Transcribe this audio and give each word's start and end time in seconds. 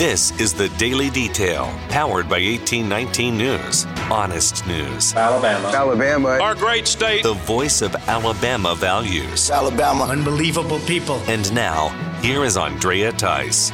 This 0.00 0.30
is 0.40 0.54
the 0.54 0.70
Daily 0.78 1.10
Detail, 1.10 1.66
powered 1.90 2.26
by 2.26 2.40
1819 2.40 3.36
News. 3.36 3.84
Honest 4.10 4.66
news. 4.66 5.14
Alabama. 5.14 5.68
Alabama. 5.68 6.28
Our 6.40 6.54
great 6.54 6.86
state. 6.86 7.22
The 7.22 7.34
voice 7.34 7.82
of 7.82 7.94
Alabama 8.08 8.74
values. 8.74 9.50
Alabama. 9.50 10.04
Unbelievable 10.04 10.78
people. 10.86 11.16
And 11.28 11.52
now, 11.52 11.88
here 12.22 12.44
is 12.44 12.56
Andrea 12.56 13.12
Tice. 13.12 13.72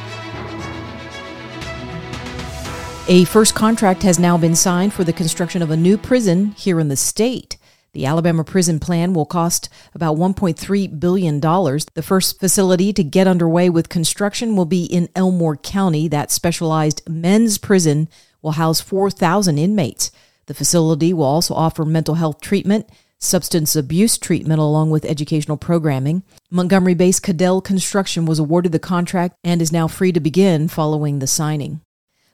A 3.07 3.23
first 3.23 3.55
contract 3.55 4.03
has 4.03 4.19
now 4.19 4.37
been 4.37 4.53
signed 4.53 4.93
for 4.93 5.05
the 5.05 5.13
construction 5.13 5.61
of 5.61 5.71
a 5.71 5.77
new 5.77 5.97
prison 5.97 6.51
here 6.57 6.81
in 6.81 6.89
the 6.89 6.97
state. 6.97 7.55
The 7.97 8.05
Alabama 8.05 8.43
prison 8.43 8.79
plan 8.79 9.15
will 9.15 9.25
cost 9.25 9.69
about 9.95 10.17
$1.3 10.17 10.99
billion. 10.99 11.39
The 11.39 12.03
first 12.03 12.39
facility 12.39 12.93
to 12.93 13.03
get 13.03 13.25
underway 13.25 13.71
with 13.71 13.89
construction 13.89 14.55
will 14.55 14.65
be 14.65 14.85
in 14.85 15.09
Elmore 15.15 15.57
County. 15.57 16.07
That 16.07 16.29
specialized 16.29 17.01
men's 17.09 17.57
prison 17.57 18.07
will 18.43 18.51
house 18.51 18.81
4,000 18.81 19.57
inmates. 19.57 20.11
The 20.45 20.53
facility 20.53 21.11
will 21.11 21.23
also 21.23 21.55
offer 21.55 21.85
mental 21.85 22.13
health 22.13 22.39
treatment, 22.39 22.87
substance 23.17 23.75
abuse 23.75 24.19
treatment, 24.19 24.59
along 24.59 24.91
with 24.91 25.03
educational 25.03 25.57
programming. 25.57 26.21
Montgomery 26.51 26.93
based 26.93 27.23
Caddell 27.23 27.61
Construction 27.61 28.27
was 28.27 28.37
awarded 28.37 28.73
the 28.73 28.77
contract 28.77 29.33
and 29.43 29.59
is 29.59 29.71
now 29.71 29.87
free 29.87 30.11
to 30.11 30.19
begin 30.19 30.67
following 30.67 31.17
the 31.17 31.25
signing. 31.25 31.81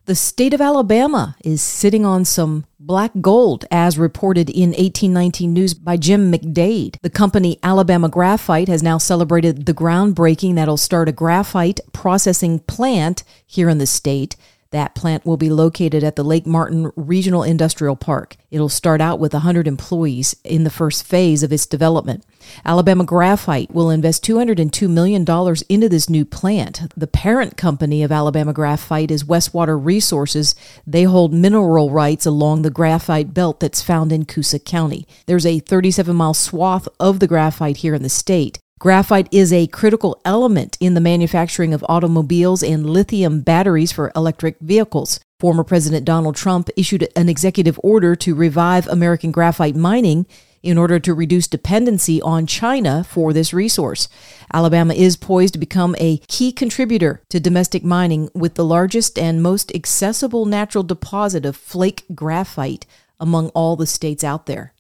The 0.06 0.16
state 0.16 0.54
of 0.54 0.60
Alabama 0.60 1.38
is 1.46 1.62
sitting 1.62 2.06
on 2.06 2.26
some 2.26 2.66
black 2.78 3.12
gold, 3.22 3.64
as 3.72 3.98
reported 3.98 4.50
in 4.50 4.72
1819 4.72 5.54
News 5.54 5.74
by 5.74 5.96
Jim 5.96 6.30
McDade. 6.30 6.98
The 7.02 7.10
company 7.10 7.58
Alabama 7.64 8.10
Graphite 8.10 8.68
has 8.68 8.84
now 8.84 8.98
celebrated 8.98 9.66
the 9.66 9.74
groundbreaking 9.74 10.56
that'll 10.56 10.76
start 10.76 11.08
a 11.08 11.14
graphite 11.14 11.80
processing 11.94 12.60
plant 12.60 13.24
here 13.48 13.70
in 13.70 13.78
the 13.78 13.88
state. 13.88 14.36
That 14.74 14.96
plant 14.96 15.24
will 15.24 15.38
be 15.38 15.52
located 15.52 16.04
at 16.04 16.16
the 16.16 16.24
Lake 16.24 16.48
Martin 16.48 16.92
Regional 16.96 17.44
Industrial 17.44 17.96
Park. 17.96 18.38
It'll 18.50 18.70
start 18.70 19.02
out 19.02 19.20
with 19.20 19.34
100 19.34 19.68
employees 19.68 20.36
in 20.44 20.64
the 20.64 20.72
first 20.72 21.06
phase 21.06 21.44
of 21.44 21.54
its 21.54 21.68
development. 21.68 22.26
Alabama 22.66 23.04
Graphite 23.04 23.70
will 23.70 23.92
invest 23.92 24.26
$202 24.26 24.90
million 24.90 25.22
into 25.70 25.90
this 25.90 26.10
new 26.10 26.26
plant. 26.26 26.92
The 26.98 27.06
parent 27.06 27.56
company 27.56 28.02
of 28.02 28.12
Alabama 28.12 28.52
Graphite 28.52 29.12
is 29.12 29.24
Westwater 29.24 29.80
Resources. 29.80 30.56
They 30.88 31.04
hold 31.04 31.36
mineral 31.36 31.92
rights 31.92 32.26
along 32.26 32.64
the 32.64 32.72
graphite 32.72 33.32
belt 33.32 33.60
that's 33.60 33.84
found 33.84 34.12
in 34.12 34.26
Coosa 34.26 34.58
County. 34.58 35.06
There's 35.28 35.46
a 35.46 35.60
37 35.60 36.16
mile 36.16 36.34
swath 36.34 36.88
of 37.00 37.20
the 37.20 37.28
graphite 37.28 37.78
here 37.78 37.94
in 37.94 38.02
the 38.02 38.10
state. 38.10 38.58
Graphite 38.84 39.30
is 39.32 39.54
a 39.54 39.68
critical 39.68 40.20
element 40.26 40.78
in 40.82 40.94
the 40.94 41.00
manufacturing 41.00 41.74
of 41.74 41.86
automobiles 41.88 42.62
and 42.62 42.90
lithium 42.90 43.40
batteries 43.40 43.94
for 43.94 44.12
electric 44.14 44.60
vehicles. 44.60 45.22
Former 45.40 45.64
President 45.64 46.04
Donald 46.04 46.36
Trump 46.36 46.70
issued 46.76 47.08
an 47.16 47.30
executive 47.30 47.80
order 47.82 48.14
to 48.18 48.36
revive 48.36 48.86
American 48.88 49.32
graphite 49.32 49.78
mining 49.78 50.26
in 50.62 50.78
order 50.78 51.00
to 51.00 51.14
reduce 51.14 51.48
dependency 51.48 52.22
on 52.24 52.46
China 52.46 53.06
for 53.06 53.32
this 53.32 53.54
resource. 53.54 54.10
Alabama 54.52 54.94
is 54.94 55.16
poised 55.16 55.54
to 55.54 55.60
become 55.62 55.96
a 55.98 56.18
key 56.28 56.52
contributor 56.52 57.22
to 57.30 57.40
domestic 57.40 57.86
mining 57.86 58.30
with 58.34 58.56
the 58.56 58.66
largest 58.66 59.18
and 59.18 59.42
most 59.42 59.74
accessible 59.74 60.46
natural 60.46 60.84
deposit 60.84 61.46
of 61.46 61.56
flake 61.56 62.04
graphite 62.14 62.86
among 63.18 63.48
all 63.52 63.78
the 63.78 63.88
states 63.88 64.26
out 64.26 64.46
there. 64.46 64.73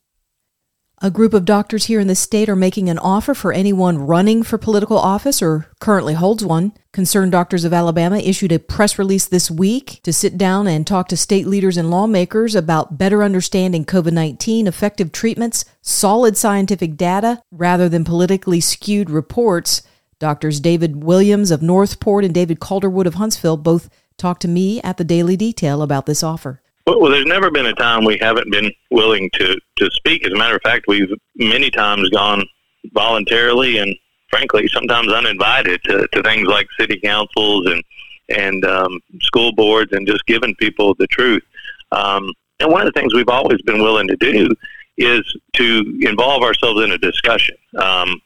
A 1.06 1.12
group 1.12 1.34
of 1.34 1.44
doctors 1.44 1.88
here 1.88 2.00
in 2.00 2.08
the 2.08 2.16
state 2.16 2.48
are 2.48 2.56
making 2.56 2.90
an 2.90 2.98
offer 2.98 3.34
for 3.34 3.52
anyone 3.52 3.98
running 3.98 4.42
for 4.42 4.58
political 4.58 4.98
office 4.98 5.42
or 5.42 5.68
currently 5.82 6.14
holds 6.14 6.46
one. 6.46 6.72
Concerned 6.94 7.34
Doctors 7.34 7.66
of 7.66 7.74
Alabama 7.74 8.20
issued 8.20 8.54
a 8.54 8.58
press 8.58 8.98
release 8.98 9.26
this 9.26 9.52
week 9.52 10.00
to 10.04 10.14
sit 10.14 10.38
down 10.38 10.66
and 10.66 10.88
talk 10.88 11.10
to 11.10 11.18
state 11.18 11.46
leaders 11.46 11.76
and 11.76 11.92
lawmakers 11.92 12.56
about 12.56 12.98
better 12.98 13.22
understanding 13.22 13.84
COVID 13.84 14.14
19, 14.14 14.66
effective 14.66 15.12
treatments, 15.12 15.66
solid 15.82 16.38
scientific 16.38 16.96
data, 16.96 17.44
rather 17.52 17.90
than 17.90 18.06
politically 18.06 18.62
skewed 18.62 19.10
reports. 19.10 19.82
Doctors 20.20 20.62
David 20.62 21.04
Williams 21.04 21.52
of 21.52 21.62
Northport 21.62 22.24
and 22.24 22.34
David 22.34 22.62
Calderwood 22.62 23.08
of 23.08 23.16
Huntsville 23.16 23.58
both 23.58 23.90
talked 24.18 24.42
to 24.44 24.48
me 24.48 24.80
at 24.84 24.96
the 24.96 25.04
Daily 25.04 25.36
Detail 25.36 25.82
about 25.82 26.06
this 26.06 26.24
offer. 26.24 26.63
Well, 26.86 27.12
there's 27.12 27.26
never 27.26 27.50
been 27.50 27.68
a 27.68 27.74
time 27.74 28.04
we 28.04 28.18
haven't 28.20 28.52
been 28.52 28.72
willing 28.92 29.30
to 29.34 29.58
to 29.78 29.92
speak. 29.92 30.26
As 30.26 30.34
a 30.34 30.38
matter 30.38 30.56
of 30.56 30.62
fact, 30.64 30.86
we've 30.88 31.12
many 31.36 31.70
times 31.70 32.10
gone 32.10 32.46
voluntarily 32.94 33.78
and 33.78 33.96
frankly 34.30 34.68
sometimes 34.68 35.12
uninvited 35.14 35.82
to, 35.86 36.08
to 36.12 36.24
things 36.24 36.48
like 36.48 36.68
city 36.80 37.00
councils 37.00 37.68
and 37.68 37.84
and 38.30 38.66
um, 38.66 39.00
school 39.22 39.54
boards 39.54 39.92
and 39.94 40.08
just 40.08 40.26
giving 40.26 40.56
people 40.56 40.96
the 40.96 41.08
truth. 41.08 41.44
Um, 41.92 42.32
and 42.60 42.72
one 42.72 42.82
of 42.86 42.94
the 42.94 43.00
things 43.00 43.14
we've 43.14 43.30
always 43.30 43.62
been 43.62 43.82
willing 43.82 44.08
to 44.08 44.16
do 44.18 44.50
is 44.98 45.24
to 45.54 46.00
involve 46.02 46.44
ourselves 46.44 46.82
in 46.82 46.92
a 46.92 46.98
discussion. 46.98 47.56
Um, 47.78 48.22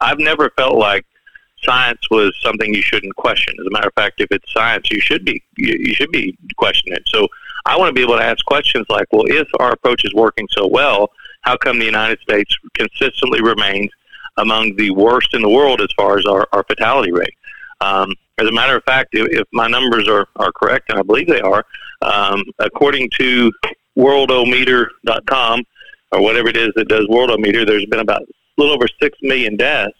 I've 0.00 0.18
never 0.18 0.50
felt 0.56 0.76
like 0.76 1.04
science 1.62 2.00
was 2.10 2.34
something 2.42 2.72
you 2.72 2.82
shouldn't 2.82 3.16
question. 3.16 3.54
As 3.60 3.66
a 3.66 3.70
matter 3.70 3.88
of 3.88 3.94
fact, 3.94 4.20
if 4.20 4.28
it's 4.30 4.52
science, 4.52 4.88
you 4.90 5.00
should 5.00 5.24
be 5.24 5.42
you, 5.56 5.94
should 5.94 6.10
be 6.10 6.36
questioning 6.56 6.96
it. 6.96 7.02
So 7.06 7.28
I 7.68 7.76
want 7.76 7.90
to 7.90 7.92
be 7.92 8.02
able 8.02 8.16
to 8.16 8.24
ask 8.24 8.44
questions 8.46 8.86
like, 8.88 9.06
well, 9.12 9.24
if 9.26 9.46
our 9.60 9.72
approach 9.72 10.02
is 10.04 10.14
working 10.14 10.48
so 10.50 10.66
well, 10.66 11.10
how 11.42 11.56
come 11.56 11.78
the 11.78 11.84
United 11.84 12.18
States 12.20 12.56
consistently 12.74 13.42
remains 13.42 13.90
among 14.38 14.74
the 14.76 14.90
worst 14.90 15.34
in 15.34 15.42
the 15.42 15.48
world 15.48 15.82
as 15.82 15.88
far 15.94 16.18
as 16.18 16.24
our, 16.24 16.48
our 16.52 16.64
fatality 16.64 17.12
rate? 17.12 17.34
Um, 17.82 18.14
as 18.38 18.48
a 18.48 18.52
matter 18.52 18.74
of 18.74 18.84
fact, 18.84 19.10
if, 19.12 19.28
if 19.30 19.46
my 19.52 19.68
numbers 19.68 20.08
are, 20.08 20.26
are 20.36 20.50
correct, 20.52 20.88
and 20.88 20.98
I 20.98 21.02
believe 21.02 21.28
they 21.28 21.42
are, 21.42 21.62
um, 22.00 22.42
according 22.58 23.10
to 23.18 23.52
worldometer.com, 23.98 25.64
or 26.12 26.22
whatever 26.22 26.48
it 26.48 26.56
is 26.56 26.70
that 26.76 26.88
does 26.88 27.06
worldometer, 27.08 27.66
there's 27.66 27.84
been 27.86 28.00
about 28.00 28.22
a 28.22 28.26
little 28.56 28.74
over 28.74 28.88
6 29.00 29.18
million 29.22 29.56
deaths 29.56 29.92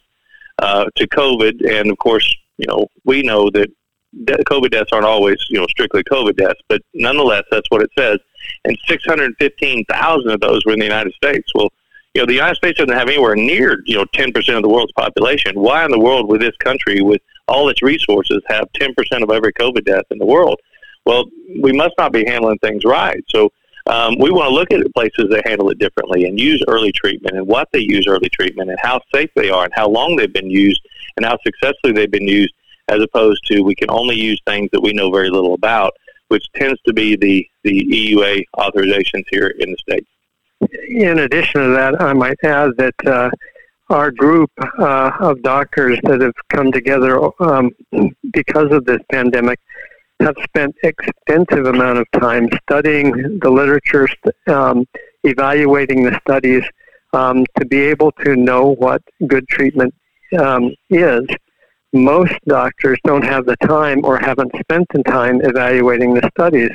uh, 0.63 0.87
to 0.97 1.07
COVID. 1.09 1.71
And 1.71 1.91
of 1.91 1.99
course, 1.99 2.35
you 2.57 2.67
know, 2.67 2.89
we 3.05 3.23
know 3.23 3.51
that 3.51 3.69
COVID 4.17 4.71
deaths 4.71 4.91
aren't 4.93 5.07
always, 5.07 5.39
you 5.51 5.59
know, 5.59 5.67
strictly 5.67 6.03
COVID 6.05 6.37
deaths, 6.37 6.61
but 6.69 6.81
nonetheless, 6.95 7.45
that's 7.51 7.71
what 7.71 7.83
it 7.83 7.91
says. 7.99 8.19
And 8.65 8.77
615,000 8.87 10.31
of 10.31 10.41
those 10.41 10.65
were 10.65 10.73
in 10.73 10.79
the 10.79 10.85
United 10.85 11.13
States. 11.15 11.51
Well, 11.55 11.69
you 12.15 12.23
know, 12.23 12.27
the 12.27 12.35
United 12.35 12.57
States 12.57 12.79
doesn't 12.79 12.97
have 12.97 13.09
anywhere 13.09 13.37
near, 13.37 13.83
you 13.85 13.97
know, 13.97 14.05
10% 14.07 14.57
of 14.57 14.63
the 14.63 14.69
world's 14.69 14.93
population. 14.93 15.61
Why 15.61 15.85
in 15.85 15.91
the 15.91 15.99
world 15.99 16.29
would 16.29 16.41
this 16.41 16.57
country, 16.57 17.01
with 17.03 17.21
all 17.47 17.69
its 17.69 17.83
resources, 17.83 18.43
have 18.49 18.69
10% 18.81 18.95
of 19.23 19.31
every 19.31 19.53
COVID 19.53 19.85
death 19.85 20.05
in 20.11 20.19
the 20.19 20.27
world? 20.27 20.59
Well, 21.05 21.27
we 21.61 21.73
must 21.73 21.95
not 21.99 22.13
be 22.13 22.25
handling 22.27 22.59
things 22.59 22.85
right. 22.85 23.23
So 23.29 23.51
um, 23.87 24.17
we 24.19 24.31
want 24.31 24.49
to 24.49 24.55
look 24.55 24.73
at 24.73 24.95
places 24.95 25.31
that 25.31 25.47
handle 25.47 25.71
it 25.71 25.79
differently 25.79 26.25
and 26.25 26.39
use 26.39 26.63
early 26.69 26.93
treatment 26.93 27.37
and 27.37 27.47
what 27.47 27.69
they 27.73 27.79
use 27.79 28.07
early 28.07 28.29
treatment 28.29 28.71
and 28.71 28.79
how 28.83 29.01
safe 29.15 29.31
they 29.35 29.51
are 29.51 29.65
and 29.65 29.73
how 29.75 29.89
long 29.89 30.17
they've 30.17 30.33
been 30.33 30.51
used 30.51 30.81
and 31.17 31.25
how 31.25 31.39
successfully 31.45 31.93
they've 31.93 32.11
been 32.11 32.29
used 32.29 32.53
as 32.89 33.03
opposed 33.03 33.45
to 33.47 33.61
we 33.61 33.75
can 33.75 33.91
only 33.91 34.17
use 34.17 34.41
things 34.47 34.69
that 34.73 34.81
we 34.81 34.93
know 34.93 35.11
very 35.11 35.31
little 35.31 35.55
about, 35.55 35.93
which 36.29 36.47
tends 36.55 36.81
to 36.83 36.93
be 36.93 37.17
the, 37.17 37.47
the 37.65 37.85
EUA 37.87 38.45
authorizations 38.57 39.25
here 39.31 39.49
in 39.59 39.71
the 39.71 39.77
States. 39.79 40.07
In 40.89 41.21
addition 41.21 41.63
to 41.63 41.69
that, 41.69 42.01
I 42.01 42.13
might 42.13 42.39
add 42.43 42.71
that 42.79 43.07
uh, 43.07 43.31
our 43.91 44.11
group 44.11 44.51
uh, 44.79 45.13
of 45.21 45.43
doctors 45.43 45.99
that 46.03 46.21
have 46.21 46.35
come 46.51 46.73
together 46.73 47.21
um, 47.41 47.71
because 48.33 48.73
of 48.73 48.85
this 48.85 49.01
pandemic 49.11 49.59
have 50.21 50.35
spent 50.43 50.75
extensive 50.83 51.67
amount 51.67 51.99
of 51.99 52.07
time 52.21 52.49
studying 52.63 53.39
the 53.41 53.51
literature, 53.51 54.09
um, 54.49 54.85
evaluating 55.23 56.03
the 56.03 56.19
studies 56.27 56.65
um, 57.13 57.47
to 57.59 57.65
be 57.67 57.81
able 57.81 58.11
to 58.13 58.37
know 58.37 58.75
what 58.75 59.01
good 59.27 59.47
treatment 59.49 59.95
um, 60.39 60.75
is 60.91 61.23
most 61.93 62.35
doctors 62.47 62.99
don't 63.05 63.25
have 63.25 63.47
the 63.47 63.57
time 63.57 64.05
or 64.05 64.19
haven't 64.19 64.53
spent 64.61 64.87
the 64.93 65.03
time 65.05 65.41
evaluating 65.43 66.15
the 66.15 66.31
studies. 66.37 66.71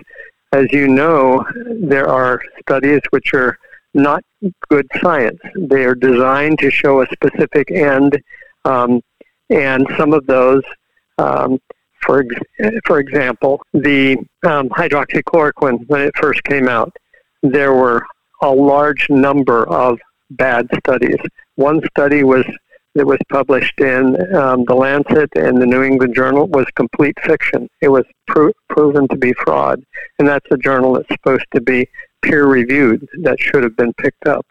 As 0.51 0.71
you 0.71 0.87
know, 0.87 1.43
there 1.81 2.07
are 2.07 2.41
studies 2.61 2.99
which 3.11 3.33
are 3.33 3.57
not 3.93 4.23
good 4.69 4.87
science. 5.01 5.39
They 5.55 5.83
are 5.85 5.95
designed 5.95 6.59
to 6.59 6.71
show 6.71 7.01
a 7.01 7.07
specific 7.11 7.71
end, 7.71 8.21
um, 8.65 9.01
and 9.49 9.87
some 9.97 10.13
of 10.13 10.25
those, 10.25 10.63
um, 11.17 11.59
for 12.01 12.25
for 12.85 12.99
example, 12.99 13.61
the 13.73 14.17
um, 14.45 14.69
hydroxychloroquine 14.69 15.87
when 15.87 16.01
it 16.01 16.13
first 16.17 16.43
came 16.43 16.67
out, 16.67 16.95
there 17.43 17.73
were 17.73 18.03
a 18.41 18.49
large 18.49 19.09
number 19.09 19.67
of 19.69 19.99
bad 20.31 20.67
studies. 20.79 21.17
One 21.55 21.81
study 21.91 22.23
was 22.23 22.45
that 22.95 23.05
was 23.05 23.19
published 23.31 23.79
in 23.79 24.15
um, 24.35 24.65
the 24.65 24.75
Lancet 24.75 25.29
and 25.35 25.61
the 25.61 25.65
New 25.65 25.83
England 25.83 26.15
Journal 26.15 26.47
was 26.47 26.65
complete 26.75 27.17
fiction. 27.23 27.67
It 27.81 27.89
was 27.89 28.03
pro- 28.27 28.51
proven 28.69 29.07
to 29.07 29.15
be 29.15 29.33
fraud, 29.43 29.83
and 30.19 30.27
that's 30.27 30.45
a 30.51 30.57
journal 30.57 30.93
that's 30.93 31.09
supposed 31.09 31.45
to 31.55 31.61
be 31.61 31.87
peer 32.21 32.45
reviewed 32.45 33.07
that 33.23 33.39
should 33.39 33.63
have 33.63 33.75
been 33.75 33.93
picked 33.93 34.27
up, 34.27 34.45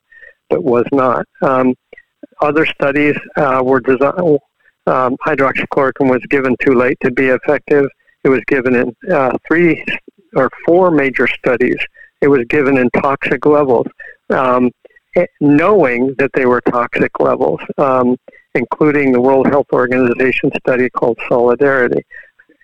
but 0.51 0.65
was 0.65 0.85
not. 0.93 1.25
Um, 1.43 1.75
other 2.41 2.67
studies 2.67 3.17
uh, 3.37 3.63
were 3.65 3.81
designed. 3.81 4.39
Um, 4.87 5.17
hydroxychloroquine 5.25 6.11
was 6.11 6.25
given 6.29 6.57
too 6.61 6.75
late 6.75 6.99
to 7.05 7.11
be 7.13 7.27
effective, 7.27 7.87
It 8.25 8.29
was 8.29 8.41
given 8.49 8.75
in 8.75 8.97
uh, 9.13 9.37
three 9.47 9.85
or 10.35 10.51
four 10.67 10.91
major 10.91 11.29
studies. 11.29 11.77
It 12.21 12.29
was 12.29 12.45
given 12.49 12.79
in 12.79 12.91
toxic 12.91 13.47
levels, 13.47 13.87
um, 14.31 14.71
knowing 15.41 16.15
that 16.19 16.31
they 16.35 16.47
were 16.47 16.61
toxic 16.63 17.21
levels, 17.21 17.61
um, 17.79 18.17
including 18.55 19.13
the 19.13 19.21
World 19.21 19.47
Health 19.47 19.69
Organization 19.73 20.51
study 20.61 20.89
called 20.91 21.19
Solidarity 21.29 22.05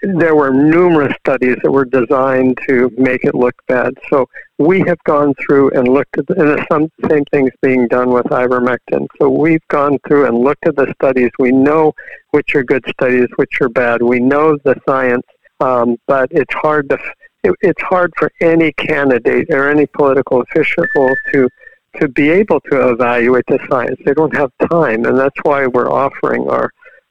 there 0.03 0.35
were 0.35 0.53
numerous 0.53 1.15
studies 1.19 1.57
that 1.63 1.71
were 1.71 1.85
designed 1.85 2.59
to 2.69 2.91
make 2.97 3.25
it 3.25 3.35
look 3.35 3.55
bad. 3.67 3.95
So 4.11 4.29
we 4.59 4.81
have 4.81 5.03
gone 5.05 5.35
through 5.35 5.71
and 5.71 5.89
looked 5.89 6.19
at, 6.19 6.27
the, 6.27 6.53
and 6.53 6.67
some, 6.71 6.89
same 7.11 7.25
things 7.27 7.51
being 7.63 7.89
done 7.89 8.11
with 8.11 8.27
ivermectin. 8.27 9.07
So 9.21 9.29
we've 9.29 9.67
gone 9.69 9.99
through 10.07 10.27
and 10.27 10.39
looked 10.39 10.67
at 10.67 10.77
the 10.77 10.93
studies. 11.01 11.31
We 11.39 11.51
know 11.51 11.95
which 12.31 12.55
are 12.55 12.63
good 12.63 12.85
studies, 12.89 13.29
which 13.37 13.61
are 13.61 13.69
bad. 13.69 14.03
We 14.03 14.21
know 14.21 14.57
the 14.65 14.81
science, 14.89 15.27
um, 15.61 15.97
but 16.07 16.29
it's 16.31 16.55
hard 16.55 16.89
to 16.91 16.99
it, 17.45 17.53
it's 17.61 17.83
hard 17.83 18.13
for 18.17 18.33
any 18.41 18.73
candidate 18.73 19.49
or 19.51 19.71
any 19.71 19.87
political 19.87 20.43
official 20.43 20.85
to 21.33 21.49
to 21.97 22.09
be 22.09 22.31
able 22.31 22.61
to 22.61 22.91
evaluate 22.91 23.45
the 23.49 23.59
science. 23.71 23.99
They 24.05 24.15
don't 24.15 24.35
have 24.37 24.51
time, 24.71 25.05
and 25.05 25.19
that's 25.19 25.39
why 25.43 25.67
we're 25.67 25.91
offering 25.91 26.49
our 26.49 26.71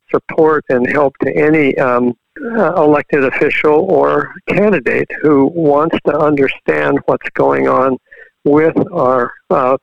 support 0.09 0.63
and 0.69 0.87
help 0.89 1.17
to 1.19 1.35
any 1.35 1.77
um, 1.77 2.15
uh, 2.43 2.73
elected 2.75 3.23
official 3.23 3.91
or 3.91 4.33
candidate 4.47 5.09
who 5.21 5.47
wants 5.47 5.97
to 6.05 6.17
understand 6.17 6.99
what's 7.05 7.29
going 7.31 7.67
on 7.67 7.97
with 8.43 8.75
our 8.91 9.33
uh, 9.49 9.77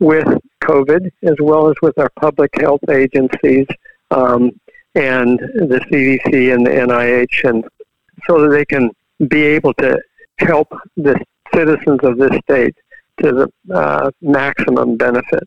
with 0.00 0.26
COVID 0.64 1.10
as 1.22 1.36
well 1.40 1.68
as 1.68 1.76
with 1.82 1.96
our 1.98 2.10
public 2.18 2.50
health 2.60 2.80
agencies 2.90 3.66
um, 4.10 4.50
and 4.94 5.38
the 5.38 5.80
CDC 5.90 6.52
and 6.52 6.66
the 6.66 6.70
NIH, 6.70 7.48
and 7.48 7.64
so 8.26 8.40
that 8.40 8.48
they 8.48 8.64
can 8.64 8.90
be 9.28 9.42
able 9.42 9.72
to 9.74 10.00
help 10.38 10.68
the 10.96 11.18
citizens 11.54 12.00
of 12.02 12.18
this 12.18 12.36
state 12.44 12.74
to 13.20 13.48
the 13.68 13.74
uh, 13.74 14.10
maximum 14.20 14.96
benefit. 14.96 15.44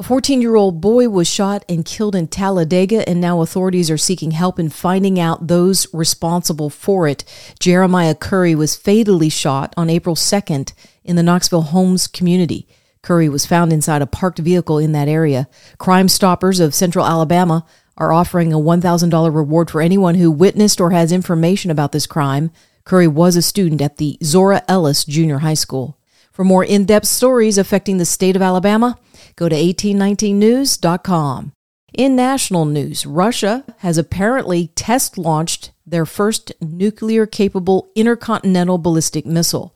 A 0.00 0.04
14 0.04 0.40
year 0.40 0.54
old 0.54 0.80
boy 0.80 1.08
was 1.08 1.28
shot 1.28 1.64
and 1.68 1.84
killed 1.84 2.14
in 2.14 2.28
Talladega, 2.28 3.08
and 3.08 3.20
now 3.20 3.40
authorities 3.40 3.90
are 3.90 3.98
seeking 3.98 4.30
help 4.30 4.60
in 4.60 4.68
finding 4.68 5.18
out 5.18 5.48
those 5.48 5.92
responsible 5.92 6.70
for 6.70 7.08
it. 7.08 7.24
Jeremiah 7.58 8.14
Curry 8.14 8.54
was 8.54 8.76
fatally 8.76 9.28
shot 9.28 9.74
on 9.76 9.90
April 9.90 10.14
2nd 10.14 10.72
in 11.02 11.16
the 11.16 11.22
Knoxville 11.24 11.62
Homes 11.62 12.06
community. 12.06 12.68
Curry 13.02 13.28
was 13.28 13.44
found 13.44 13.72
inside 13.72 14.00
a 14.00 14.06
parked 14.06 14.38
vehicle 14.38 14.78
in 14.78 14.92
that 14.92 15.08
area. 15.08 15.48
Crime 15.78 16.08
Stoppers 16.08 16.60
of 16.60 16.74
Central 16.74 17.04
Alabama 17.04 17.66
are 17.96 18.12
offering 18.12 18.52
a 18.52 18.56
$1,000 18.56 19.34
reward 19.34 19.68
for 19.68 19.80
anyone 19.80 20.14
who 20.14 20.30
witnessed 20.30 20.80
or 20.80 20.92
has 20.92 21.10
information 21.10 21.72
about 21.72 21.90
this 21.90 22.06
crime. 22.06 22.52
Curry 22.84 23.08
was 23.08 23.34
a 23.34 23.42
student 23.42 23.82
at 23.82 23.96
the 23.96 24.16
Zora 24.22 24.62
Ellis 24.68 25.04
Junior 25.04 25.38
High 25.38 25.54
School. 25.54 25.97
For 26.38 26.44
more 26.44 26.64
in 26.64 26.84
depth 26.84 27.06
stories 27.08 27.58
affecting 27.58 27.98
the 27.98 28.04
state 28.04 28.36
of 28.36 28.42
Alabama, 28.42 28.96
go 29.34 29.48
to 29.48 29.56
1819news.com. 29.56 31.50
In 31.94 32.14
national 32.14 32.64
news, 32.64 33.04
Russia 33.04 33.64
has 33.78 33.98
apparently 33.98 34.68
test 34.76 35.18
launched 35.18 35.72
their 35.84 36.06
first 36.06 36.52
nuclear 36.60 37.26
capable 37.26 37.88
intercontinental 37.96 38.78
ballistic 38.78 39.26
missile. 39.26 39.74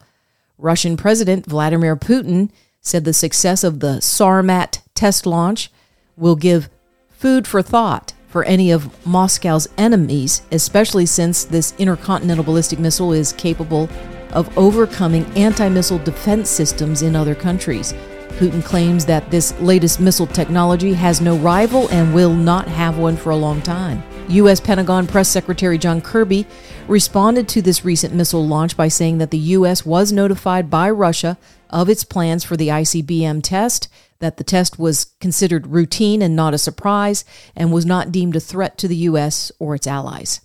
Russian 0.57 0.97
President 0.97 1.47
Vladimir 1.47 1.97
Putin 1.97 2.49
said 2.81 3.05
the 3.05 3.13
success 3.13 3.65
of 3.65 3.81
the 3.81 3.97
Sarmat 4.01 4.83
test 4.95 5.27
launch 5.27 5.69
will 6.17 6.37
give 6.37 6.71
food 7.09 7.49
for 7.49 7.61
thought 7.61 8.13
for 8.29 8.45
any 8.45 8.71
of 8.71 9.05
Moscow's 9.05 9.69
enemies, 9.77 10.43
especially 10.53 11.07
since 11.07 11.43
this 11.43 11.75
intercontinental 11.77 12.45
ballistic 12.45 12.79
missile 12.79 13.13
is 13.13 13.33
capable 13.33 13.89
of 14.33 14.57
overcoming 14.57 15.25
anti 15.37 15.69
missile 15.69 15.99
defense 15.99 16.51
systems 16.51 17.03
in 17.03 17.17
other 17.17 17.35
countries. 17.35 17.95
Putin 18.33 18.65
claims 18.65 19.05
that 19.07 19.31
this 19.31 19.59
latest 19.61 20.01
missile 20.01 20.27
technology 20.27 20.95
has 20.95 21.21
no 21.21 21.37
rival 21.37 21.89
and 21.91 22.15
will 22.15 22.35
not 22.35 22.67
have 22.67 22.99
one 22.99 23.17
for 23.17 23.31
a 23.31 23.37
long 23.37 23.61
time. 23.61 24.03
U.S. 24.29 24.61
Pentagon 24.61 25.07
Press 25.07 25.29
Secretary 25.29 25.77
John 25.77 26.01
Kirby 26.01 26.47
responded 26.89 27.49
to 27.49 27.63
this 27.63 27.85
recent 27.85 28.15
missile 28.15 28.47
launch 28.47 28.77
by 28.77 28.89
saying 28.89 29.19
that 29.19 29.31
the 29.31 29.39
U.S. 29.39 29.85
was 29.85 30.13
notified 30.13 30.71
by 30.71 30.91
Russia 30.91 31.37
of 31.69 31.89
its 31.89 32.05
plans 32.05 32.43
for 32.43 32.57
the 32.57 32.69
ICBM 32.69 33.43
test, 33.43 33.89
that 34.21 34.39
the 34.39 34.45
test 34.45 34.79
was 34.79 35.13
considered 35.21 35.67
routine 35.67 36.23
and 36.23 36.35
not 36.35 36.55
a 36.55 36.59
surprise, 36.59 37.25
and 37.55 37.73
was 37.73 37.85
not 37.85 38.13
deemed 38.13 38.37
a 38.37 38.41
threat 38.41 38.79
to 38.79 38.89
the 38.89 38.97
U.S. 38.97 39.53
or 39.59 39.75
its 39.75 39.87
allies. 39.87 40.41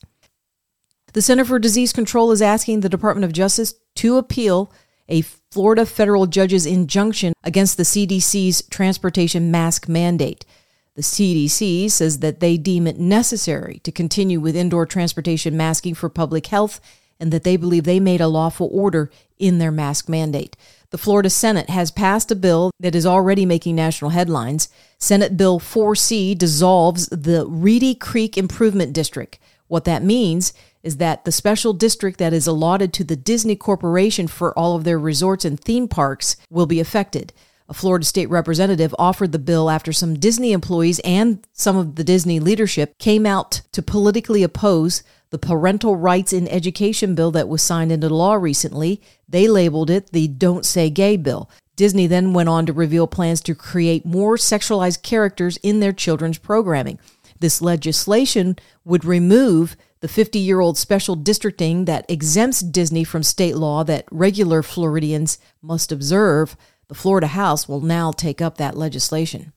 The 1.17 1.23
Center 1.23 1.45
for 1.45 1.57
Disease 1.57 1.93
Control 1.93 2.31
is 2.31 2.43
asking 2.43 2.81
the 2.81 2.89
Department 2.89 3.25
of 3.25 3.33
Justice 3.33 3.73
to 3.95 4.17
appeal 4.17 4.71
a 5.09 5.23
Florida 5.49 5.83
federal 5.83 6.27
judge's 6.27 6.67
injunction 6.67 7.33
against 7.43 7.75
the 7.75 7.81
CDC's 7.81 8.61
transportation 8.69 9.49
mask 9.49 9.87
mandate. 9.87 10.45
The 10.93 11.01
CDC 11.01 11.89
says 11.89 12.19
that 12.19 12.39
they 12.39 12.55
deem 12.55 12.85
it 12.85 12.99
necessary 12.99 13.79
to 13.79 13.91
continue 13.91 14.39
with 14.39 14.55
indoor 14.55 14.85
transportation 14.85 15.57
masking 15.57 15.95
for 15.95 16.07
public 16.07 16.45
health 16.45 16.79
and 17.19 17.33
that 17.33 17.43
they 17.43 17.57
believe 17.57 17.85
they 17.85 17.99
made 17.99 18.21
a 18.21 18.27
lawful 18.27 18.69
order 18.71 19.09
in 19.39 19.57
their 19.57 19.71
mask 19.71 20.07
mandate. 20.07 20.55
The 20.91 20.99
Florida 20.99 21.31
Senate 21.31 21.71
has 21.71 21.89
passed 21.89 22.29
a 22.29 22.35
bill 22.35 22.69
that 22.79 22.93
is 22.93 23.07
already 23.07 23.43
making 23.43 23.75
national 23.75 24.11
headlines. 24.11 24.69
Senate 24.99 25.35
Bill 25.35 25.59
4C 25.59 26.37
dissolves 26.37 27.07
the 27.07 27.47
Reedy 27.47 27.95
Creek 27.95 28.37
Improvement 28.37 28.93
District. 28.93 29.39
What 29.67 29.85
that 29.85 30.03
means 30.03 30.53
is 30.83 30.97
that 30.97 31.25
the 31.25 31.31
special 31.31 31.73
district 31.73 32.19
that 32.19 32.33
is 32.33 32.47
allotted 32.47 32.93
to 32.93 33.03
the 33.03 33.15
Disney 33.15 33.55
Corporation 33.55 34.27
for 34.27 34.57
all 34.57 34.75
of 34.75 34.83
their 34.83 34.99
resorts 34.99 35.45
and 35.45 35.59
theme 35.59 35.87
parks 35.87 36.37
will 36.49 36.65
be 36.65 36.79
affected. 36.79 37.33
A 37.69 37.73
Florida 37.73 38.05
state 38.05 38.29
representative 38.29 38.95
offered 38.97 39.33
the 39.33 39.39
bill 39.39 39.69
after 39.69 39.91
some 39.91 40.17
Disney 40.17 40.53
employees 40.53 40.99
and 41.03 41.45
some 41.51 41.75
of 41.75 41.95
the 41.95 42.03
Disney 42.03 42.39
leadership 42.39 42.97
came 42.97 43.25
out 43.25 43.61
to 43.73 43.81
politically 43.81 44.41
oppose 44.41 45.03
the 45.29 45.37
parental 45.37 45.97
rights 45.97 46.31
in 46.31 46.47
education 46.47 47.13
bill 47.13 47.31
that 47.31 47.49
was 47.49 47.61
signed 47.61 47.91
into 47.91 48.07
law 48.07 48.35
recently. 48.35 49.01
They 49.27 49.49
labeled 49.49 49.89
it 49.89 50.11
the 50.11 50.29
Don't 50.29 50.65
Say 50.65 50.89
Gay 50.89 51.17
bill. 51.17 51.49
Disney 51.75 52.07
then 52.07 52.33
went 52.33 52.49
on 52.49 52.65
to 52.65 52.73
reveal 52.73 53.05
plans 53.05 53.41
to 53.41 53.53
create 53.53 54.05
more 54.05 54.37
sexualized 54.37 55.03
characters 55.03 55.57
in 55.57 55.81
their 55.81 55.93
children's 55.93 56.37
programming. 56.37 56.99
This 57.39 57.61
legislation 57.61 58.57
would 58.85 59.05
remove 59.05 59.75
the 59.99 60.07
50 60.07 60.39
year 60.39 60.59
old 60.59 60.77
special 60.77 61.15
districting 61.15 61.85
that 61.85 62.09
exempts 62.09 62.59
Disney 62.61 63.03
from 63.03 63.23
state 63.23 63.55
law 63.55 63.83
that 63.83 64.05
regular 64.11 64.61
Floridians 64.61 65.39
must 65.61 65.91
observe, 65.91 66.55
the 66.87 66.95
Florida 66.95 67.27
House 67.27 67.67
will 67.67 67.81
now 67.81 68.11
take 68.11 68.41
up 68.41 68.57
that 68.57 68.77
legislation. 68.77 69.53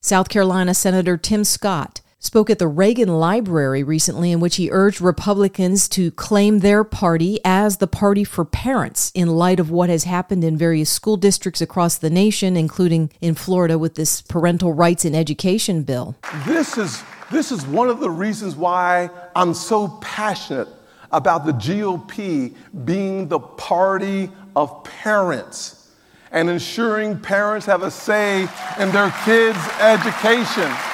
South 0.00 0.28
Carolina 0.28 0.74
Senator 0.74 1.16
Tim 1.16 1.44
Scott 1.44 2.00
spoke 2.24 2.48
at 2.48 2.58
the 2.58 2.66
Reagan 2.66 3.08
Library 3.08 3.82
recently, 3.82 4.32
in 4.32 4.40
which 4.40 4.56
he 4.56 4.70
urged 4.70 5.00
Republicans 5.00 5.88
to 5.90 6.10
claim 6.12 6.60
their 6.60 6.82
party 6.82 7.38
as 7.44 7.76
the 7.76 7.86
party 7.86 8.24
for 8.24 8.44
parents 8.44 9.12
in 9.14 9.28
light 9.28 9.60
of 9.60 9.70
what 9.70 9.90
has 9.90 10.04
happened 10.04 10.42
in 10.42 10.56
various 10.56 10.90
school 10.90 11.16
districts 11.16 11.60
across 11.60 11.98
the 11.98 12.10
nation, 12.10 12.56
including 12.56 13.10
in 13.20 13.34
Florida 13.34 13.78
with 13.78 13.94
this 13.94 14.22
parental 14.22 14.72
rights 14.72 15.04
in 15.04 15.14
education 15.14 15.82
bill. 15.82 16.16
This 16.46 16.78
is 16.78 17.02
this 17.30 17.52
is 17.52 17.66
one 17.66 17.88
of 17.88 18.00
the 18.00 18.10
reasons 18.10 18.56
why 18.56 19.10
I'm 19.36 19.54
so 19.54 19.88
passionate 20.00 20.68
about 21.10 21.46
the 21.46 21.52
GOP 21.52 22.54
being 22.84 23.28
the 23.28 23.38
party 23.38 24.30
of 24.56 24.84
parents 24.84 25.90
and 26.32 26.50
ensuring 26.50 27.18
parents 27.18 27.66
have 27.66 27.82
a 27.82 27.90
say 27.90 28.42
in 28.78 28.90
their 28.90 29.14
kids' 29.24 29.58
education. 29.80 30.93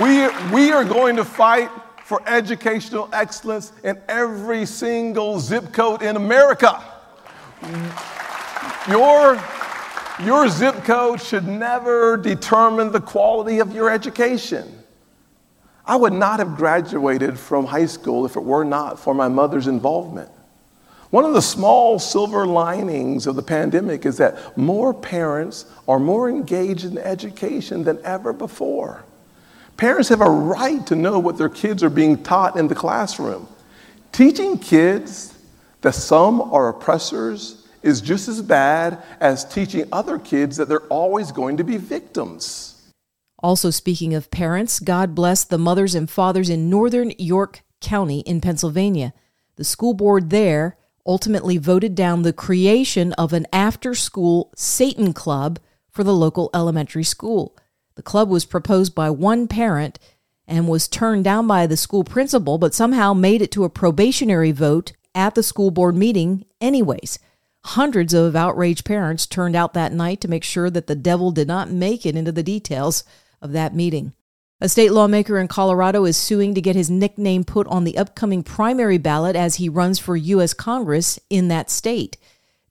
We, 0.00 0.26
we 0.52 0.72
are 0.72 0.84
going 0.84 1.16
to 1.16 1.24
fight 1.24 1.70
for 2.04 2.22
educational 2.26 3.08
excellence 3.12 3.72
in 3.84 4.00
every 4.08 4.64
single 4.64 5.38
zip 5.38 5.72
code 5.72 6.02
in 6.02 6.16
America. 6.16 6.82
Your 8.88 9.40
your 10.20 10.48
zip 10.48 10.84
code 10.84 11.20
should 11.20 11.46
never 11.46 12.16
determine 12.16 12.92
the 12.92 13.00
quality 13.00 13.58
of 13.58 13.74
your 13.74 13.90
education. 13.90 14.82
I 15.84 15.96
would 15.96 16.12
not 16.12 16.38
have 16.38 16.56
graduated 16.56 17.38
from 17.38 17.66
high 17.66 17.86
school 17.86 18.24
if 18.24 18.36
it 18.36 18.44
were 18.44 18.64
not 18.64 19.00
for 19.00 19.14
my 19.14 19.28
mother's 19.28 19.66
involvement. 19.66 20.30
One 21.10 21.24
of 21.24 21.34
the 21.34 21.42
small 21.42 21.98
silver 21.98 22.46
linings 22.46 23.26
of 23.26 23.36
the 23.36 23.42
pandemic 23.42 24.06
is 24.06 24.16
that 24.18 24.56
more 24.56 24.94
parents 24.94 25.66
are 25.88 25.98
more 25.98 26.30
engaged 26.30 26.84
in 26.84 26.98
education 26.98 27.84
than 27.84 27.98
ever 28.04 28.32
before. 28.32 29.04
Parents 29.76 30.08
have 30.08 30.20
a 30.20 30.30
right 30.30 30.86
to 30.86 30.94
know 30.94 31.18
what 31.18 31.38
their 31.38 31.48
kids 31.48 31.82
are 31.82 31.90
being 31.90 32.22
taught 32.22 32.56
in 32.56 32.68
the 32.68 32.74
classroom. 32.74 33.48
Teaching 34.12 34.58
kids 34.58 35.36
that 35.80 35.94
some 35.94 36.40
are 36.40 36.68
oppressors 36.68 37.66
is 37.82 38.00
just 38.00 38.28
as 38.28 38.40
bad 38.40 39.02
as 39.20 39.44
teaching 39.44 39.86
other 39.90 40.18
kids 40.18 40.56
that 40.56 40.68
they're 40.68 40.86
always 40.86 41.32
going 41.32 41.56
to 41.56 41.64
be 41.64 41.76
victims. 41.76 42.92
Also, 43.42 43.70
speaking 43.70 44.14
of 44.14 44.30
parents, 44.30 44.78
God 44.78 45.14
bless 45.14 45.42
the 45.42 45.58
mothers 45.58 45.96
and 45.96 46.08
fathers 46.08 46.48
in 46.48 46.70
northern 46.70 47.12
York 47.18 47.62
County 47.80 48.20
in 48.20 48.40
Pennsylvania. 48.40 49.12
The 49.56 49.64
school 49.64 49.94
board 49.94 50.30
there 50.30 50.76
ultimately 51.04 51.58
voted 51.58 51.96
down 51.96 52.22
the 52.22 52.32
creation 52.32 53.12
of 53.14 53.32
an 53.32 53.46
after 53.52 53.94
school 53.94 54.52
Satan 54.54 55.12
club 55.12 55.58
for 55.90 56.04
the 56.04 56.14
local 56.14 56.50
elementary 56.54 57.02
school. 57.02 57.56
The 57.94 58.02
club 58.02 58.28
was 58.28 58.44
proposed 58.44 58.94
by 58.94 59.10
one 59.10 59.48
parent 59.48 59.98
and 60.46 60.68
was 60.68 60.88
turned 60.88 61.24
down 61.24 61.46
by 61.46 61.66
the 61.66 61.76
school 61.76 62.04
principal, 62.04 62.58
but 62.58 62.74
somehow 62.74 63.12
made 63.12 63.42
it 63.42 63.50
to 63.52 63.64
a 63.64 63.70
probationary 63.70 64.52
vote 64.52 64.92
at 65.14 65.34
the 65.34 65.42
school 65.42 65.70
board 65.70 65.96
meeting, 65.96 66.44
anyways. 66.60 67.18
Hundreds 67.64 68.12
of 68.12 68.34
outraged 68.34 68.84
parents 68.84 69.26
turned 69.26 69.54
out 69.54 69.72
that 69.74 69.92
night 69.92 70.20
to 70.20 70.28
make 70.28 70.42
sure 70.42 70.68
that 70.68 70.88
the 70.88 70.96
devil 70.96 71.30
did 71.30 71.46
not 71.46 71.70
make 71.70 72.04
it 72.04 72.16
into 72.16 72.32
the 72.32 72.42
details 72.42 73.04
of 73.40 73.52
that 73.52 73.74
meeting. 73.74 74.12
A 74.60 74.68
state 74.68 74.92
lawmaker 74.92 75.38
in 75.38 75.48
Colorado 75.48 76.04
is 76.04 76.16
suing 76.16 76.54
to 76.54 76.60
get 76.60 76.76
his 76.76 76.90
nickname 76.90 77.44
put 77.44 77.66
on 77.66 77.84
the 77.84 77.98
upcoming 77.98 78.42
primary 78.42 78.98
ballot 78.98 79.36
as 79.36 79.56
he 79.56 79.68
runs 79.68 79.98
for 79.98 80.16
U.S. 80.16 80.54
Congress 80.54 81.18
in 81.30 81.48
that 81.48 81.70
state. 81.70 82.16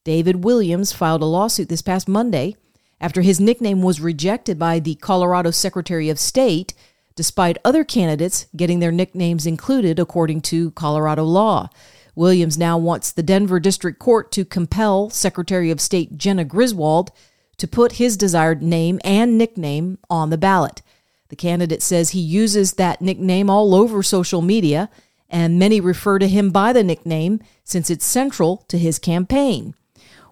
David 0.04 0.44
Williams 0.44 0.92
filed 0.92 1.22
a 1.22 1.26
lawsuit 1.26 1.68
this 1.68 1.82
past 1.82 2.08
Monday 2.08 2.56
after 3.02 3.20
his 3.20 3.40
nickname 3.40 3.82
was 3.82 4.00
rejected 4.00 4.58
by 4.58 4.78
the 4.78 4.94
Colorado 4.94 5.50
Secretary 5.50 6.08
of 6.08 6.20
State, 6.20 6.72
despite 7.16 7.58
other 7.64 7.82
candidates 7.82 8.46
getting 8.56 8.78
their 8.78 8.92
nicknames 8.92 9.44
included 9.44 9.98
according 9.98 10.40
to 10.40 10.70
Colorado 10.70 11.24
law. 11.24 11.68
Williams 12.14 12.56
now 12.56 12.78
wants 12.78 13.10
the 13.10 13.22
Denver 13.22 13.58
District 13.58 13.98
Court 13.98 14.30
to 14.32 14.44
compel 14.44 15.10
Secretary 15.10 15.70
of 15.70 15.80
State 15.80 16.16
Jena 16.16 16.44
Griswold 16.44 17.10
to 17.56 17.66
put 17.66 17.92
his 17.92 18.16
desired 18.16 18.62
name 18.62 19.00
and 19.04 19.36
nickname 19.36 19.98
on 20.08 20.30
the 20.30 20.38
ballot. 20.38 20.80
The 21.28 21.36
candidate 21.36 21.82
says 21.82 22.10
he 22.10 22.20
uses 22.20 22.74
that 22.74 23.00
nickname 23.00 23.50
all 23.50 23.74
over 23.74 24.02
social 24.02 24.42
media, 24.42 24.90
and 25.28 25.58
many 25.58 25.80
refer 25.80 26.18
to 26.18 26.28
him 26.28 26.50
by 26.50 26.72
the 26.72 26.84
nickname 26.84 27.40
since 27.64 27.90
it's 27.90 28.04
central 28.04 28.58
to 28.68 28.78
his 28.78 28.98
campaign. 28.98 29.74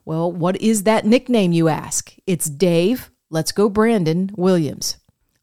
Well, 0.05 0.31
what 0.31 0.61
is 0.61 0.85
that 0.85 1.07
nickname, 1.07 1.53
you 1.53 1.69
ask? 1.69 2.15
It's 2.27 2.51
Dave, 2.51 3.11
let's 3.31 3.53
go 3.53 3.69
Brandon 3.69 4.31
Williams. 4.37 4.97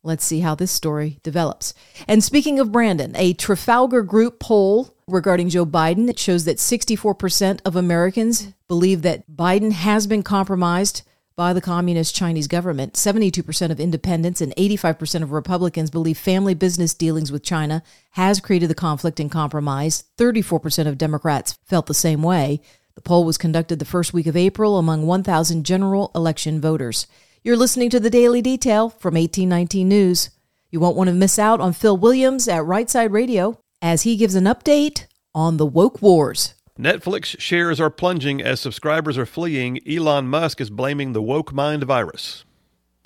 Let's 0.04 0.24
see 0.24 0.40
how 0.40 0.56
this 0.56 0.72
story 0.72 1.20
develops. 1.24 1.74
And 2.08 2.24
speaking 2.24 2.60
of 2.60 2.72
Brandon, 2.72 3.16
a 3.16 3.34
Trafalgar 3.34 4.04
Group 4.04 4.40
poll 4.40 4.96
regarding 5.08 5.50
Joe 5.50 5.66
Biden 5.66 6.10
it 6.10 6.20
shows 6.20 6.46
that 6.46 6.58
64% 6.58 7.60
of 7.66 7.76
Americans 7.76 8.54
believe 8.68 9.02
that 9.02 9.30
Biden 9.30 9.72
has 9.72 10.08
been 10.08 10.24
compromised 10.24 11.04
by 11.36 11.54
the 11.54 11.62
communist 11.62 12.16
Chinese 12.16 12.48
government. 12.48 12.94
72% 12.94 13.70
of 13.70 13.80
independents 13.80 14.42
and 14.42 14.56
85% 14.56 15.24
of 15.24 15.32
Republicans 15.32 15.92
believe 15.92 16.18
family 16.18 16.56
business 16.56 16.94
dealings 16.96 17.32
with 17.32 17.44
China 17.44 17.84
has 18.12 18.40
created 18.40 18.70
the 18.70 18.76
conflict 18.76 19.20
and 19.20 19.32
compromise. 19.32 20.06
34% 20.18 20.88
of 20.88 20.98
Democrats 20.98 21.60
felt 21.64 21.86
the 21.86 21.94
same 21.94 22.24
way. 22.24 22.60
The 22.98 23.02
poll 23.02 23.26
was 23.26 23.38
conducted 23.38 23.78
the 23.78 23.86
first 23.86 24.12
week 24.12 24.26
of 24.26 24.36
April 24.36 24.80
among 24.80 25.06
1,000 25.06 25.64
general 25.64 26.10
election 26.16 26.60
voters. 26.60 27.06
You're 27.44 27.56
listening 27.56 27.92
to 27.92 28.00
the 28.00 28.10
Daily 28.10 28.42
Detail 28.42 28.90
from 28.90 29.14
1819 29.14 29.88
News. 29.88 30.32
You 30.72 30.80
won't 30.80 30.98
want 30.98 31.08
to 31.10 31.14
miss 31.14 31.38
out 31.38 31.62
on 31.62 31.74
Phil 31.74 31.96
Williams 31.96 32.48
at 32.48 32.66
Right 32.66 32.90
Side 32.90 33.12
Radio 33.12 33.60
as 33.84 34.02
he 34.02 34.16
gives 34.16 34.34
an 34.34 34.46
update 34.46 35.06
on 35.36 35.58
the 35.58 35.66
woke 35.68 36.02
wars. 36.02 36.56
Netflix 36.76 37.40
shares 37.40 37.80
are 37.80 37.92
plunging 37.92 38.42
as 38.42 38.60
subscribers 38.60 39.16
are 39.16 39.28
fleeing. 39.28 39.80
Elon 39.88 40.28
Musk 40.28 40.60
is 40.60 40.72
blaming 40.72 41.14
the 41.14 41.22
woke 41.22 41.54
mind 41.54 41.84
virus. 41.84 42.46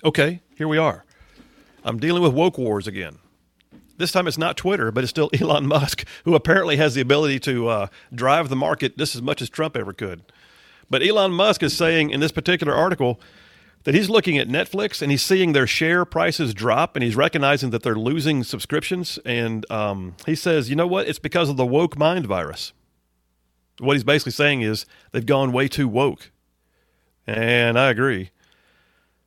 Okay, 0.05 0.39
here 0.55 0.69
we 0.69 0.77
are. 0.77 1.03
I'm 1.83 1.99
dealing 1.99 2.23
with 2.23 2.31
woke 2.31 2.57
wars 2.57 2.87
again. 2.87 3.17
This 4.01 4.11
time 4.11 4.27
it's 4.27 4.37
not 4.37 4.57
Twitter, 4.57 4.91
but 4.91 5.03
it's 5.03 5.11
still 5.11 5.29
Elon 5.39 5.67
Musk, 5.67 6.05
who 6.25 6.33
apparently 6.33 6.77
has 6.77 6.95
the 6.95 7.01
ability 7.01 7.39
to 7.41 7.67
uh, 7.67 7.87
drive 8.13 8.49
the 8.49 8.55
market 8.55 8.97
just 8.97 9.15
as 9.15 9.21
much 9.21 9.41
as 9.41 9.49
Trump 9.49 9.77
ever 9.77 9.93
could. 9.93 10.23
But 10.89 11.03
Elon 11.03 11.31
Musk 11.31 11.61
is 11.61 11.77
saying 11.77 12.09
in 12.09 12.19
this 12.19 12.31
particular 12.31 12.73
article 12.73 13.19
that 13.83 13.95
he's 13.95 14.09
looking 14.09 14.37
at 14.37 14.47
Netflix 14.47 15.01
and 15.01 15.11
he's 15.11 15.21
seeing 15.21 15.53
their 15.53 15.67
share 15.67 16.03
prices 16.03 16.53
drop 16.53 16.95
and 16.95 17.03
he's 17.03 17.15
recognizing 17.15 17.69
that 17.69 17.83
they're 17.83 17.95
losing 17.95 18.43
subscriptions. 18.43 19.19
And 19.23 19.69
um, 19.71 20.15
he 20.25 20.35
says, 20.35 20.69
you 20.69 20.75
know 20.75 20.87
what? 20.87 21.07
It's 21.07 21.19
because 21.19 21.49
of 21.49 21.57
the 21.57 21.65
woke 21.65 21.97
mind 21.97 22.25
virus. 22.25 22.73
What 23.79 23.93
he's 23.93 24.03
basically 24.03 24.33
saying 24.33 24.61
is 24.61 24.85
they've 25.11 25.25
gone 25.25 25.51
way 25.51 25.67
too 25.67 25.87
woke. 25.87 26.31
And 27.27 27.79
I 27.79 27.89
agree. 27.89 28.31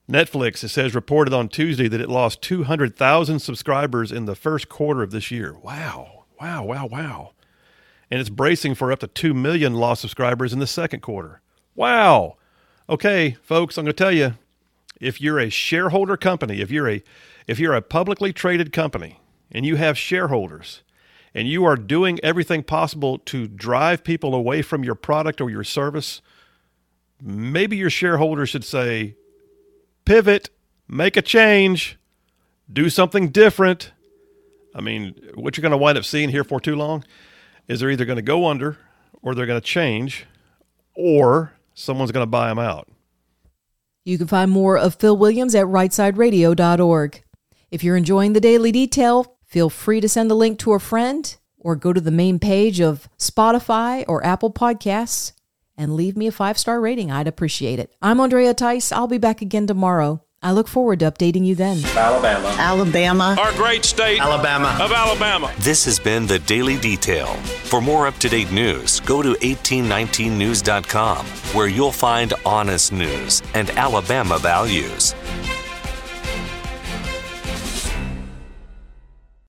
Netflix, 0.09 0.63
it 0.63 0.69
says, 0.69 0.95
reported 0.95 1.33
on 1.33 1.49
Tuesday 1.49 1.89
that 1.89 2.01
it 2.01 2.11
lost 2.11 2.43
200,000 2.43 3.39
subscribers 3.39 4.13
in 4.13 4.27
the 4.27 4.35
first 4.35 4.69
quarter 4.69 5.03
of 5.03 5.11
this 5.11 5.31
year. 5.31 5.57
Wow. 5.63 6.25
Wow, 6.41 6.65
wow, 6.65 6.87
wow. 6.87 7.33
And 8.11 8.21
it's 8.21 8.29
bracing 8.29 8.75
for 8.75 8.93
up 8.93 9.01
to 9.01 9.07
2 9.07 9.33
million 9.33 9.75
lost 9.75 10.03
subscribers 10.03 10.53
in 10.53 10.59
the 10.59 10.67
second 10.67 11.01
quarter. 11.01 11.41
Wow. 11.75 12.37
Okay, 12.89 13.37
folks, 13.43 13.79
I'm 13.79 13.85
going 13.85 13.95
to 13.95 14.05
tell 14.05 14.13
you 14.13 14.35
if 15.01 15.21
you're 15.21 15.41
a 15.41 15.49
shareholder 15.49 16.17
company, 16.17 16.61
if 16.61 16.71
you're 16.71 16.89
a 16.89 17.03
if 17.47 17.59
you're 17.59 17.75
a 17.75 17.83
publicly 17.83 18.33
traded 18.33 18.73
company 18.73 19.21
and 19.51 19.67
you 19.67 19.77
have 19.77 19.99
shareholders 19.99 20.83
and 21.35 21.49
you 21.49 21.65
are 21.65 21.77
doing 21.77 22.19
everything 22.23 22.63
possible 22.63 23.19
to 23.19 23.47
drive 23.47 24.05
people 24.05 24.35
away 24.35 24.63
from 24.63 24.85
your 24.85 24.95
product 24.95 25.41
or 25.41 25.51
your 25.51 25.65
service, 25.65 26.23
maybe 27.23 27.77
your 27.77 27.91
shareholders 27.91 28.49
should 28.49 28.65
say 28.65 29.17
pivot, 30.05 30.51
make 30.89 31.17
a 31.17 31.23
change, 31.23 31.99
do 32.73 32.89
something 32.89 33.29
different. 33.29 33.93
I 34.75 34.81
mean, 34.81 35.15
what 35.35 35.57
you're 35.57 35.63
going 35.63 35.73
to 35.73 35.79
wind 35.79 35.99
up 35.99 36.05
seeing 36.05 36.31
here 36.31 36.45
for 36.45 36.61
too 36.61 36.77
long 36.77 37.05
is 37.69 37.81
they're 37.81 37.91
either 37.91 38.05
going 38.05 38.17
to 38.17 38.23
go 38.23 38.47
under 38.47 38.79
or 39.23 39.35
they're 39.35 39.47
going 39.47 39.61
to 39.61 39.67
change 39.67 40.27
or 40.95 41.53
someone's 41.75 42.13
going 42.13 42.23
to 42.23 42.31
buy 42.31 42.49
them 42.49 42.59
out. 42.59 42.89
You 44.05 44.19
can 44.19 44.27
find 44.27 44.51
more 44.51 44.77
of 44.77 44.97
Phil 44.97 45.17
Williams 45.17 45.55
at 45.55 45.67
rightsideradio.org. 45.67 47.23
If 47.71 47.83
you're 47.83 47.97
enjoying 47.97 48.35
the 48.35 48.41
daily 48.41 48.71
detail, 48.71 49.37
feel 49.47 49.71
free 49.71 50.01
to 50.01 50.09
send 50.09 50.31
a 50.31 50.35
link 50.35 50.59
to 50.61 50.75
a 50.75 50.79
friend 50.79 51.35
or 51.59 51.75
go 51.75 51.93
to 51.93 52.01
the 52.01 52.11
main 52.11 52.39
page 52.39 52.81
of 52.81 53.09
Spotify 53.19 54.05
or 54.07 54.25
Apple 54.25 54.53
Podcasts 54.53 55.33
and 55.77 55.95
leave 55.95 56.17
me 56.17 56.27
a 56.27 56.33
five 56.33 56.59
star 56.59 56.81
rating. 56.81 57.11
I'd 57.11 57.29
appreciate 57.29 57.79
it. 57.79 57.95
I'm 58.01 58.21
Andrea 58.21 58.55
Tice. 58.55 58.93
I'll 58.93 59.07
be 59.07 59.19
back 59.19 59.43
again 59.43 59.67
tomorrow. 59.67 60.23
I 60.43 60.53
look 60.53 60.69
forward 60.69 60.99
to 61.01 61.11
updating 61.11 61.47
you 61.47 61.55
then. 61.55 61.83
Alabama. 61.97 62.55
Alabama. 62.59 63.37
Our 63.41 63.53
great 63.53 63.83
state. 63.83 64.21
Alabama. 64.21 64.77
Of 64.79 64.93
Alabama. 64.93 65.51
This 65.61 65.87
has 65.87 65.99
been 65.99 66.27
the 66.27 66.39
Daily 66.39 66.77
Detail. 66.77 67.29
For 67.65 67.81
more 67.81 68.07
up 68.07 68.17
to 68.17 68.29
date 68.29 68.53
news, 68.53 69.01
go 69.01 69.23
to 69.23 69.31
1819news.com, 69.31 71.25
where 71.55 71.69
you'll 71.69 71.93
find 71.93 72.35
honest 72.45 72.93
news 72.93 73.43
and 73.55 73.71
Alabama 73.71 74.39
values. 74.39 75.15